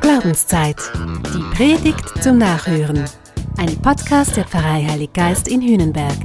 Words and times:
Glaubenszeit. 0.00 0.76
Die 1.32 1.56
Predigt 1.56 2.20
zum 2.20 2.38
Nachhören. 2.38 3.04
Ein 3.58 3.76
Podcast 3.76 4.36
der 4.36 4.44
Pfarrei 4.44 4.84
Heilig 4.88 5.12
Geist 5.12 5.46
in 5.46 5.62
Hühnenberg. 5.62 6.16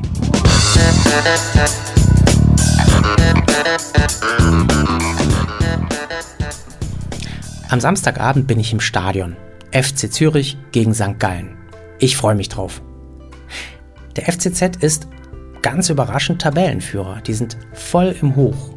Am 7.70 7.80
Samstagabend 7.80 8.48
bin 8.48 8.60
ich 8.60 8.74
im 8.74 8.80
Stadion. 8.80 9.36
FC 9.72 10.12
Zürich 10.12 10.58
gegen 10.72 10.96
St. 10.96 11.20
Gallen. 11.20 11.58
Ich 12.00 12.18
freue 12.18 12.36
mich 12.36 12.50
drauf. 12.50 12.82
Der 14.16 14.26
FCZ 14.32 14.78
ist 14.78 15.08
ganz 15.62 15.90
überraschend 15.90 16.42
Tabellenführer. 16.42 17.22
Die 17.22 17.34
sind 17.34 17.58
voll 17.74 18.16
im 18.20 18.36
Hoch. 18.36 18.72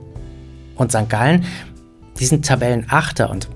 Und 0.77 0.93
St. 0.93 1.09
Gallen, 1.09 1.47
die 2.19 2.27
sind 2.27 2.45
Tabellenachter 2.45 3.31
und 3.31 3.49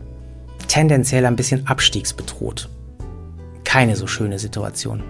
tendenziell 0.68 1.26
ein 1.26 1.36
bisschen 1.36 1.66
abstiegsbedroht. 1.66 2.68
Keine 3.64 3.96
so 3.96 4.06
schöne 4.06 4.38
Situation. 4.38 5.02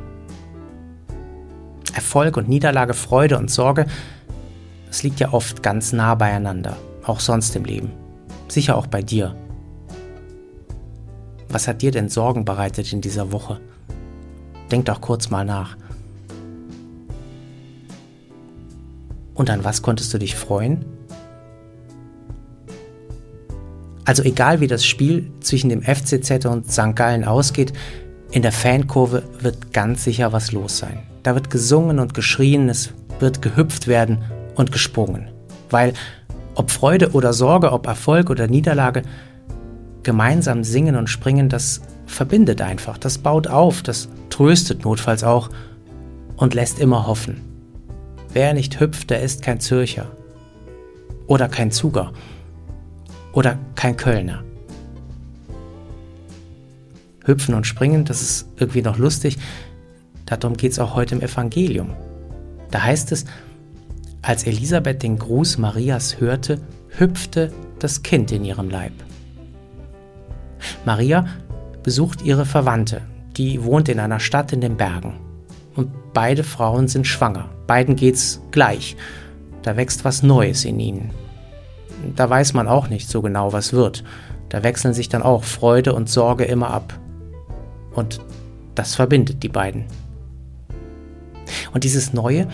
Erfolg 1.94 2.36
und 2.36 2.48
Niederlage, 2.48 2.94
Freude 2.94 3.38
und 3.38 3.50
Sorge, 3.50 3.86
das 4.86 5.02
liegt 5.02 5.20
ja 5.20 5.32
oft 5.32 5.62
ganz 5.62 5.92
nah 5.92 6.14
beieinander, 6.14 6.76
auch 7.04 7.20
sonst 7.20 7.54
im 7.56 7.64
Leben. 7.64 7.90
Sicher 8.48 8.76
auch 8.76 8.86
bei 8.86 9.02
dir. 9.02 9.34
Was 11.48 11.68
hat 11.68 11.82
dir 11.82 11.90
denn 11.90 12.08
Sorgen 12.08 12.44
bereitet 12.44 12.92
in 12.92 13.00
dieser 13.00 13.32
Woche? 13.32 13.60
Denk 14.70 14.86
doch 14.86 15.00
kurz 15.00 15.28
mal 15.28 15.44
nach. 15.44 15.76
Und 19.34 19.50
an 19.50 19.64
was 19.64 19.82
konntest 19.82 20.12
du 20.14 20.18
dich 20.18 20.34
freuen? 20.34 20.84
Also 24.04 24.22
egal 24.22 24.60
wie 24.60 24.66
das 24.66 24.84
Spiel 24.84 25.30
zwischen 25.40 25.70
dem 25.70 25.82
FCZ 25.82 26.46
und 26.46 26.70
St. 26.70 26.96
Gallen 26.96 27.24
ausgeht, 27.24 27.72
in 28.32 28.42
der 28.42 28.52
Fankurve 28.52 29.22
wird 29.40 29.72
ganz 29.72 30.04
sicher 30.04 30.32
was 30.32 30.52
los 30.52 30.78
sein. 30.78 31.00
Da 31.22 31.34
wird 31.34 31.50
gesungen 31.50 31.98
und 31.98 32.14
geschrien, 32.14 32.68
es 32.68 32.92
wird 33.20 33.42
gehüpft 33.42 33.86
werden 33.86 34.24
und 34.56 34.72
gesprungen. 34.72 35.28
Weil 35.70 35.92
ob 36.54 36.70
Freude 36.70 37.12
oder 37.12 37.32
Sorge, 37.32 37.72
ob 37.72 37.86
Erfolg 37.86 38.30
oder 38.30 38.48
Niederlage, 38.48 39.02
gemeinsam 40.02 40.64
singen 40.64 40.96
und 40.96 41.08
springen, 41.08 41.48
das 41.48 41.82
verbindet 42.06 42.60
einfach, 42.60 42.98
das 42.98 43.18
baut 43.18 43.46
auf, 43.46 43.82
das 43.82 44.08
tröstet 44.30 44.84
notfalls 44.84 45.22
auch 45.22 45.50
und 46.36 46.54
lässt 46.54 46.80
immer 46.80 47.06
hoffen. 47.06 47.40
Wer 48.32 48.54
nicht 48.54 48.80
hüpft, 48.80 49.10
der 49.10 49.20
ist 49.20 49.42
kein 49.42 49.60
Zürcher 49.60 50.10
oder 51.26 51.48
kein 51.48 51.70
Zuger 51.70 52.12
oder 53.32 53.58
kein 53.74 53.96
Kölner. 53.96 54.42
Hüpfen 57.24 57.54
und 57.54 57.66
springen, 57.66 58.04
das 58.04 58.20
ist 58.20 58.46
irgendwie 58.56 58.82
noch 58.82 58.98
lustig. 58.98 59.38
Darum 60.26 60.56
geht 60.56 60.72
es 60.72 60.78
auch 60.78 60.94
heute 60.94 61.14
im 61.14 61.20
Evangelium. 61.20 61.94
Da 62.70 62.82
heißt 62.82 63.12
es, 63.12 63.24
als 64.22 64.44
Elisabeth 64.44 65.02
den 65.02 65.18
Gruß 65.18 65.58
Marias 65.58 66.20
hörte, 66.20 66.60
hüpfte 66.88 67.52
das 67.78 68.02
Kind 68.02 68.32
in 68.32 68.44
ihrem 68.44 68.70
Leib. 68.70 68.92
Maria 70.84 71.26
besucht 71.82 72.22
ihre 72.22 72.46
Verwandte, 72.46 73.02
die 73.36 73.62
wohnt 73.64 73.88
in 73.88 73.98
einer 73.98 74.20
Stadt 74.20 74.52
in 74.52 74.60
den 74.60 74.76
Bergen. 74.76 75.18
Und 75.74 75.90
beide 76.12 76.44
Frauen 76.44 76.88
sind 76.88 77.06
schwanger. 77.06 77.48
Beiden 77.66 77.96
geht's 77.96 78.40
gleich. 78.50 78.96
Da 79.62 79.76
wächst 79.76 80.04
was 80.04 80.22
Neues 80.22 80.64
in 80.64 80.78
ihnen 80.78 81.10
da 82.16 82.28
weiß 82.28 82.54
man 82.54 82.68
auch 82.68 82.88
nicht 82.88 83.08
so 83.08 83.22
genau, 83.22 83.52
was 83.52 83.72
wird. 83.72 84.04
Da 84.48 84.62
wechseln 84.62 84.94
sich 84.94 85.08
dann 85.08 85.22
auch 85.22 85.44
Freude 85.44 85.94
und 85.94 86.08
Sorge 86.08 86.44
immer 86.44 86.70
ab. 86.70 86.98
Und 87.94 88.20
das 88.74 88.94
verbindet 88.94 89.42
die 89.42 89.48
beiden. 89.48 89.84
Und 91.72 91.84
dieses 91.84 92.12
Neue, 92.12 92.48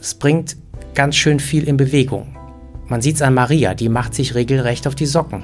es 0.00 0.14
bringt 0.14 0.56
ganz 0.94 1.16
schön 1.16 1.40
viel 1.40 1.64
in 1.64 1.76
Bewegung. 1.76 2.36
Man 2.88 3.02
sieht 3.02 3.16
es 3.16 3.22
an 3.22 3.34
Maria, 3.34 3.74
die 3.74 3.88
macht 3.88 4.14
sich 4.14 4.34
regelrecht 4.34 4.86
auf 4.86 4.94
die 4.94 5.06
Socken. 5.06 5.42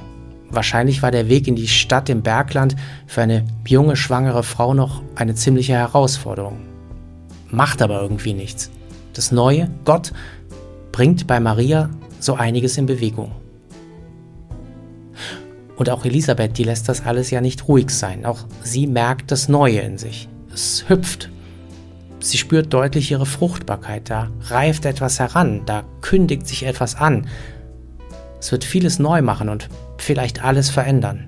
Wahrscheinlich 0.49 1.01
war 1.01 1.11
der 1.11 1.29
Weg 1.29 1.47
in 1.47 1.55
die 1.55 1.67
Stadt 1.67 2.09
im 2.09 2.21
Bergland 2.21 2.75
für 3.07 3.21
eine 3.21 3.45
junge, 3.67 3.95
schwangere 3.95 4.43
Frau 4.43 4.73
noch 4.73 5.01
eine 5.15 5.35
ziemliche 5.35 5.73
Herausforderung. 5.73 6.59
Macht 7.49 7.81
aber 7.81 8.01
irgendwie 8.01 8.33
nichts. 8.33 8.69
Das 9.13 9.31
Neue, 9.31 9.69
Gott, 9.83 10.13
bringt 10.91 11.27
bei 11.27 11.39
Maria 11.39 11.89
so 12.23 12.35
einiges 12.35 12.77
in 12.77 12.85
Bewegung. 12.85 13.31
Und 15.75 15.89
auch 15.89 16.05
Elisabeth, 16.05 16.57
die 16.57 16.63
lässt 16.63 16.87
das 16.87 17.05
alles 17.05 17.31
ja 17.31 17.41
nicht 17.41 17.67
ruhig 17.67 17.89
sein. 17.89 18.25
Auch 18.25 18.39
sie 18.63 18.87
merkt 18.87 19.31
das 19.31 19.49
Neue 19.49 19.79
in 19.79 19.97
sich. 19.97 20.29
Es 20.53 20.85
hüpft. 20.87 21.29
Sie 22.19 22.37
spürt 22.37 22.73
deutlich 22.73 23.11
ihre 23.11 23.25
Fruchtbarkeit. 23.25 24.09
Da 24.09 24.29
reift 24.43 24.85
etwas 24.85 25.19
heran, 25.19 25.63
da 25.65 25.83
kündigt 26.01 26.47
sich 26.47 26.63
etwas 26.63 26.95
an. 26.95 27.27
Es 28.39 28.51
wird 28.51 28.63
vieles 28.63 28.99
neu 28.99 29.21
machen 29.21 29.49
und 29.49 29.67
vielleicht 29.97 30.43
alles 30.43 30.69
verändern. 30.69 31.27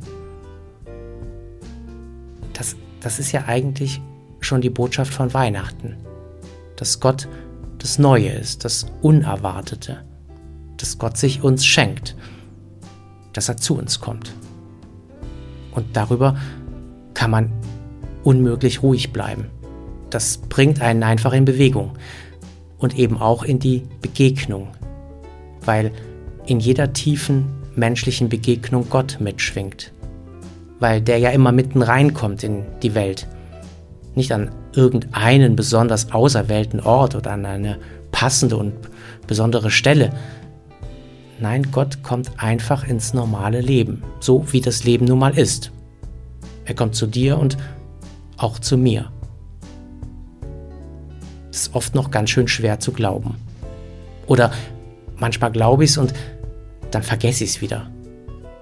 Das, 2.54 2.76
das 3.02 3.20
ist 3.20 3.32
ja 3.32 3.46
eigentlich 3.48 4.02
schon 4.40 4.62
die 4.62 4.70
Botschaft 4.70 5.14
von 5.14 5.34
Weihnachten. 5.34 5.98
Dass 6.78 7.00
Gott 7.00 7.28
das 7.80 8.00
Neue 8.00 8.30
ist, 8.30 8.64
das 8.64 8.86
Unerwartete 9.02 10.06
dass 10.78 10.98
Gott 10.98 11.18
sich 11.18 11.44
uns 11.44 11.66
schenkt, 11.66 12.16
dass 13.34 13.50
er 13.50 13.58
zu 13.58 13.78
uns 13.78 14.00
kommt. 14.00 14.34
Und 15.72 15.86
darüber 15.94 16.38
kann 17.14 17.32
man 17.32 17.52
unmöglich 18.24 18.82
ruhig 18.82 19.12
bleiben. 19.12 19.46
Das 20.10 20.38
bringt 20.38 20.82
einen 20.82 21.04
einfach 21.04 21.34
in 21.34 21.46
Bewegung 21.46 21.92
und 22.78 22.98
eben 22.98 23.18
auch 23.18 23.44
in 23.44 23.60
die 23.60 23.84
Begegnung, 24.02 24.68
weil 25.64 25.92
in 26.46 26.60
jeder 26.60 26.94
tiefen 26.94 27.46
menschlichen 27.76 28.30
Begegnung 28.30 28.88
Gott 28.90 29.18
mitschwingt, 29.20 29.92
weil 30.80 31.02
der 31.02 31.18
ja 31.18 31.32
immer 31.32 31.52
mitten 31.52 31.82
reinkommt 31.82 32.44
in 32.44 32.64
die 32.82 32.96
Welt, 32.96 33.28
nicht 34.16 34.32
an 34.32 34.52
irgendeinen 34.74 35.56
besonders 35.56 36.12
auserwählten 36.12 36.80
Ort 36.80 37.16
oder 37.16 37.32
an 37.32 37.46
eine 37.46 37.78
passende 38.12 38.58
und 38.58 38.74
besondere 39.28 39.72
Stelle, 39.72 40.14
Nein, 41.40 41.68
Gott 41.72 42.02
kommt 42.02 42.32
einfach 42.38 42.88
ins 42.88 43.14
normale 43.14 43.60
Leben, 43.60 44.04
so 44.20 44.54
wie 44.54 44.62
das 44.62 44.86
Leben 44.86 45.06
nun 45.06 45.20
mal 45.20 45.38
ist. 45.38 45.72
Er 46.64 46.76
kommt 46.76 46.96
zu 46.96 47.08
dir 47.08 47.38
und 47.38 47.58
auch 48.38 48.60
zu 48.60 48.78
mir. 48.78 49.12
Das 51.52 51.62
ist 51.62 51.76
oft 51.76 51.94
noch 51.94 52.10
ganz 52.10 52.30
schön 52.30 52.48
schwer 52.48 52.80
zu 52.80 52.92
glauben. 52.92 53.36
Oder 54.28 54.52
manchmal 55.18 55.52
glaube 55.52 55.84
ich 55.84 55.92
es 55.92 55.98
und 55.98 56.14
dann 56.92 57.04
vergesse 57.04 57.44
ich 57.44 57.52
es 57.52 57.62
wieder. 57.62 57.90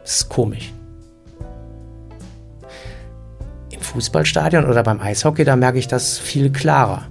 Das 0.03 0.17
ist 0.17 0.29
komisch. 0.29 0.73
Im 3.69 3.81
Fußballstadion 3.81 4.66
oder 4.66 4.84
beim 4.84 5.00
Eishockey, 5.00 5.44
da 5.44 5.55
merke 5.55 5.78
ich 5.78 5.88
das 5.88 6.17
viel 6.17 6.51
klarer. 6.51 7.07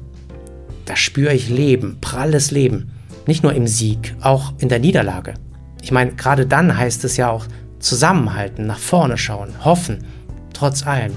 Da 0.86 0.96
spüre 0.96 1.32
ich 1.32 1.48
Leben, 1.48 1.98
pralles 2.00 2.50
Leben. 2.50 2.90
Nicht 3.26 3.44
nur 3.44 3.54
im 3.54 3.68
Sieg, 3.68 4.16
auch 4.20 4.52
in 4.58 4.68
der 4.68 4.80
Niederlage. 4.80 5.34
Ich 5.82 5.90
meine, 5.90 6.12
gerade 6.12 6.46
dann 6.46 6.76
heißt 6.76 7.04
es 7.04 7.16
ja 7.16 7.30
auch 7.30 7.46
zusammenhalten, 7.80 8.66
nach 8.66 8.78
vorne 8.78 9.18
schauen, 9.18 9.64
hoffen, 9.64 9.98
trotz 10.54 10.86
allem. 10.86 11.12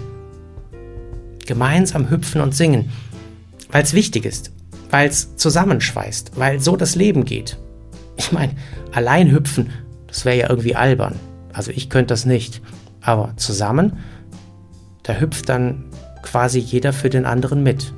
Gemeinsam 1.46 2.10
hüpfen 2.10 2.42
und 2.42 2.56
singen, 2.56 2.92
weil 3.72 3.84
es 3.84 3.94
wichtig 3.94 4.26
ist, 4.26 4.52
weil 4.90 5.08
es 5.08 5.36
zusammenschweißt, 5.38 6.32
weil 6.36 6.60
so 6.60 6.76
das 6.76 6.96
Leben 6.96 7.24
geht. 7.24 7.58
Ich 8.18 8.32
meine, 8.32 8.54
allein 8.92 9.32
hüpfen, 9.32 9.70
das 10.08 10.26
wäre 10.26 10.38
ja 10.38 10.50
irgendwie 10.50 10.76
albern. 10.76 11.20
Also 11.54 11.72
ich 11.72 11.90
könnte 11.90 12.14
das 12.14 12.26
nicht. 12.26 12.62
Aber 13.02 13.34
zusammen, 13.38 14.00
da 15.04 15.20
hüpft 15.20 15.50
dann 15.50 15.86
quasi 16.24 16.60
jeder 16.60 16.92
für 16.92 17.10
den 17.10 17.26
anderen 17.26 17.62
mit. 17.62 17.94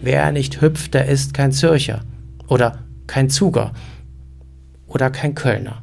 Wer 0.00 0.32
nicht 0.32 0.60
hüpft, 0.62 0.94
der 0.94 1.06
ist 1.06 1.34
kein 1.34 1.52
Zürcher 1.52 2.00
oder 2.46 2.78
kein 3.06 3.28
Zuger 3.28 3.72
oder 4.86 5.10
kein 5.10 5.34
Kölner. 5.34 5.82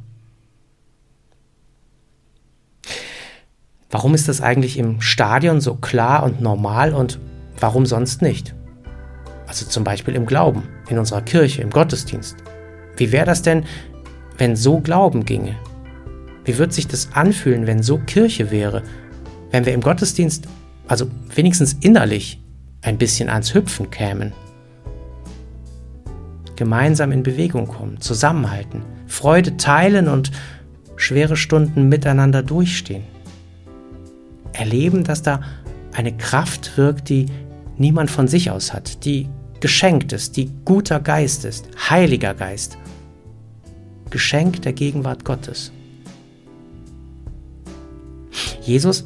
Warum 3.95 4.13
ist 4.13 4.27
das 4.27 4.41
eigentlich 4.41 4.77
im 4.77 4.99
Stadion 4.99 5.61
so 5.61 5.75
klar 5.75 6.23
und 6.23 6.41
normal 6.41 6.93
und 6.93 7.17
warum 7.61 7.85
sonst 7.85 8.21
nicht? 8.21 8.53
Also 9.47 9.65
zum 9.67 9.85
Beispiel 9.85 10.15
im 10.15 10.25
Glauben, 10.25 10.63
in 10.89 10.99
unserer 10.99 11.21
Kirche, 11.21 11.61
im 11.61 11.69
Gottesdienst. 11.69 12.35
Wie 12.97 13.13
wäre 13.13 13.25
das 13.25 13.41
denn, 13.41 13.63
wenn 14.37 14.57
so 14.57 14.81
Glauben 14.81 15.23
ginge? 15.23 15.55
Wie 16.43 16.57
würde 16.57 16.73
sich 16.73 16.89
das 16.89 17.13
anfühlen, 17.13 17.67
wenn 17.67 17.81
so 17.81 17.97
Kirche 17.99 18.51
wäre? 18.51 18.83
Wenn 19.51 19.65
wir 19.65 19.73
im 19.73 19.79
Gottesdienst, 19.79 20.45
also 20.89 21.07
wenigstens 21.33 21.77
innerlich, 21.79 22.43
ein 22.81 22.97
bisschen 22.97 23.29
ans 23.29 23.53
Hüpfen 23.53 23.91
kämen? 23.91 24.33
Gemeinsam 26.57 27.13
in 27.13 27.23
Bewegung 27.23 27.67
kommen, 27.67 28.01
zusammenhalten, 28.01 28.81
Freude 29.07 29.55
teilen 29.55 30.09
und 30.09 30.33
schwere 30.97 31.37
Stunden 31.37 31.87
miteinander 31.87 32.43
durchstehen. 32.43 33.14
Erleben, 34.55 35.03
dass 35.03 35.21
da 35.21 35.41
eine 35.93 36.15
Kraft 36.15 36.77
wirkt, 36.77 37.09
die 37.09 37.27
niemand 37.77 38.11
von 38.11 38.27
sich 38.27 38.51
aus 38.51 38.73
hat, 38.73 39.05
die 39.05 39.29
geschenkt 39.59 40.13
ist, 40.13 40.37
die 40.37 40.51
guter 40.65 40.99
Geist 40.99 41.45
ist, 41.45 41.67
heiliger 41.89 42.33
Geist. 42.33 42.77
Geschenk 44.09 44.61
der 44.61 44.73
Gegenwart 44.73 45.25
Gottes. 45.25 45.71
Jesus, 48.61 49.05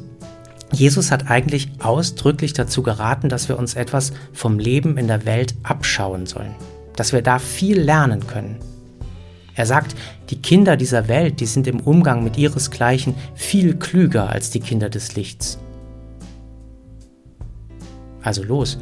Jesus 0.72 1.10
hat 1.10 1.30
eigentlich 1.30 1.70
ausdrücklich 1.80 2.52
dazu 2.52 2.82
geraten, 2.82 3.28
dass 3.28 3.48
wir 3.48 3.58
uns 3.58 3.74
etwas 3.74 4.12
vom 4.32 4.58
Leben 4.58 4.96
in 4.96 5.08
der 5.08 5.24
Welt 5.26 5.54
abschauen 5.62 6.26
sollen, 6.26 6.54
dass 6.96 7.12
wir 7.12 7.22
da 7.22 7.38
viel 7.38 7.80
lernen 7.80 8.26
können. 8.26 8.56
Er 9.54 9.66
sagt, 9.66 9.94
die 10.30 10.40
Kinder 10.40 10.76
dieser 10.76 11.08
Welt, 11.08 11.40
die 11.40 11.46
sind 11.46 11.66
im 11.66 11.80
Umgang 11.80 12.24
mit 12.24 12.38
ihresgleichen 12.38 13.14
viel 13.34 13.76
klüger 13.76 14.28
als 14.30 14.50
die 14.50 14.60
Kinder 14.60 14.88
des 14.88 15.16
Lichts. 15.16 15.58
Also 18.22 18.42
los, 18.42 18.78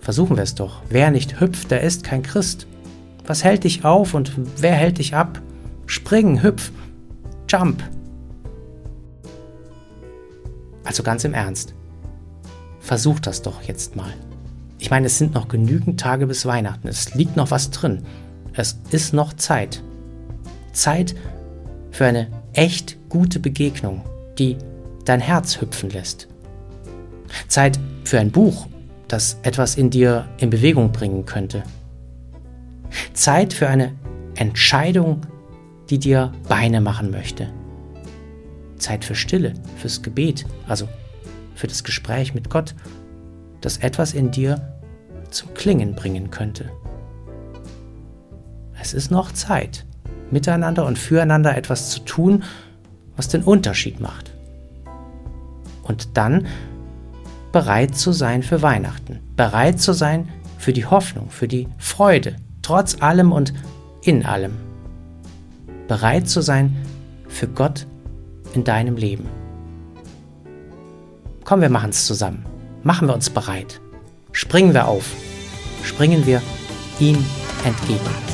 versuchen 0.00 0.36
wir 0.36 0.42
es 0.42 0.54
doch. 0.54 0.82
Wer 0.90 1.10
nicht 1.10 1.40
hüpft, 1.40 1.70
der 1.70 1.82
ist 1.82 2.04
kein 2.04 2.22
Christ. 2.22 2.66
Was 3.26 3.42
hält 3.42 3.64
dich 3.64 3.84
auf 3.84 4.14
und 4.14 4.32
wer 4.58 4.74
hält 4.74 4.98
dich 4.98 5.14
ab? 5.14 5.40
Spring, 5.86 6.42
hüpf, 6.42 6.70
jump. 7.48 7.82
Also 10.84 11.02
ganz 11.02 11.24
im 11.24 11.32
Ernst. 11.32 11.74
Versuch 12.80 13.18
das 13.18 13.40
doch 13.40 13.62
jetzt 13.62 13.96
mal. 13.96 14.12
Ich 14.78 14.90
meine, 14.90 15.06
es 15.06 15.16
sind 15.16 15.32
noch 15.32 15.48
genügend 15.48 15.98
Tage 15.98 16.26
bis 16.26 16.44
Weihnachten. 16.44 16.88
Es 16.88 17.14
liegt 17.14 17.36
noch 17.36 17.50
was 17.50 17.70
drin. 17.70 18.04
Es 18.56 18.78
ist 18.90 19.12
noch 19.12 19.32
Zeit. 19.32 19.82
Zeit 20.72 21.14
für 21.90 22.06
eine 22.06 22.28
echt 22.52 22.96
gute 23.08 23.40
Begegnung, 23.40 24.02
die 24.38 24.56
dein 25.04 25.20
Herz 25.20 25.60
hüpfen 25.60 25.90
lässt. 25.90 26.28
Zeit 27.48 27.78
für 28.04 28.20
ein 28.20 28.30
Buch, 28.30 28.66
das 29.08 29.38
etwas 29.42 29.76
in 29.76 29.90
dir 29.90 30.28
in 30.38 30.50
Bewegung 30.50 30.92
bringen 30.92 31.26
könnte. 31.26 31.64
Zeit 33.12 33.52
für 33.52 33.68
eine 33.68 33.92
Entscheidung, 34.36 35.22
die 35.90 35.98
dir 35.98 36.32
Beine 36.48 36.80
machen 36.80 37.10
möchte. 37.10 37.48
Zeit 38.78 39.04
für 39.04 39.14
Stille, 39.14 39.54
fürs 39.76 40.02
Gebet, 40.02 40.46
also 40.68 40.88
für 41.54 41.66
das 41.66 41.84
Gespräch 41.84 42.34
mit 42.34 42.50
Gott, 42.50 42.74
das 43.60 43.78
etwas 43.78 44.12
in 44.12 44.30
dir 44.30 44.74
zum 45.30 45.54
Klingen 45.54 45.94
bringen 45.94 46.30
könnte. 46.30 46.70
Es 48.84 48.92
ist 48.92 49.10
noch 49.10 49.32
Zeit, 49.32 49.86
miteinander 50.30 50.84
und 50.84 50.98
füreinander 50.98 51.56
etwas 51.56 51.88
zu 51.88 52.00
tun, 52.00 52.44
was 53.16 53.28
den 53.28 53.42
Unterschied 53.42 53.98
macht. 53.98 54.34
Und 55.84 56.18
dann 56.18 56.46
bereit 57.50 57.96
zu 57.96 58.12
sein 58.12 58.42
für 58.42 58.60
Weihnachten, 58.60 59.20
bereit 59.36 59.80
zu 59.80 59.94
sein 59.94 60.28
für 60.58 60.74
die 60.74 60.84
Hoffnung, 60.84 61.30
für 61.30 61.48
die 61.48 61.66
Freude, 61.78 62.36
trotz 62.60 63.00
allem 63.00 63.32
und 63.32 63.54
in 64.02 64.26
allem. 64.26 64.52
Bereit 65.88 66.28
zu 66.28 66.42
sein 66.42 66.76
für 67.26 67.48
Gott 67.48 67.86
in 68.52 68.64
deinem 68.64 68.96
Leben. 68.96 69.30
Komm, 71.44 71.62
wir 71.62 71.70
machen 71.70 71.88
es 71.88 72.04
zusammen. 72.04 72.44
Machen 72.82 73.08
wir 73.08 73.14
uns 73.14 73.30
bereit. 73.30 73.80
Springen 74.32 74.74
wir 74.74 74.88
auf. 74.88 75.10
Springen 75.82 76.26
wir 76.26 76.42
ihm 77.00 77.24
entgegen. 77.64 78.33